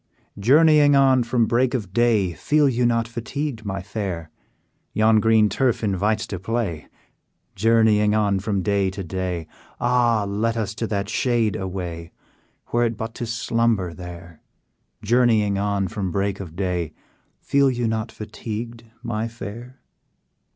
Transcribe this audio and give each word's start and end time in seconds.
"Journeying 0.39 0.95
on 0.95 1.21
from 1.21 1.45
break 1.45 1.75
of 1.75 1.93
day, 1.93 2.33
Feel 2.33 2.67
you 2.67 2.87
not 2.87 3.07
fatigued, 3.07 3.63
my 3.65 3.83
fair? 3.83 4.31
Yon 4.93 5.19
green 5.19 5.47
turf 5.47 5.83
invites 5.83 6.25
to 6.25 6.39
play; 6.39 6.87
Journeying 7.55 8.15
on 8.15 8.39
from 8.39 8.63
day 8.63 8.89
to 8.89 9.03
day, 9.03 9.45
Ah! 9.79 10.23
let 10.27 10.57
us 10.57 10.73
to 10.73 10.87
that 10.87 11.07
shade 11.07 11.55
away, 11.55 12.11
Were 12.71 12.85
it 12.85 12.97
but 12.97 13.13
to 13.13 13.27
slumber 13.27 13.93
there! 13.93 14.41
Journeying 15.03 15.59
on 15.59 15.87
from 15.87 16.09
break 16.09 16.39
of 16.39 16.55
day, 16.55 16.93
Feel 17.39 17.69
you 17.69 17.87
not 17.87 18.11
fatigued, 18.11 18.83
my 19.03 19.27
fair?" 19.27 19.79